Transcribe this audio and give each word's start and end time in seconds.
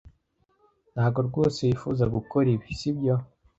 Ntago 0.93 1.19
rwose 1.27 1.59
wifuza 1.67 2.03
gukora 2.15 2.47
ibi, 2.55 2.69
sibyo? 2.79 3.15